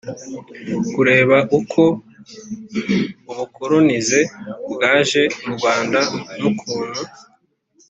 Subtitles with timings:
[0.93, 1.81] -kureba uko
[3.29, 4.19] ubukolonize
[4.71, 5.99] bwaje mu rwanda
[6.39, 7.01] n'ukuntu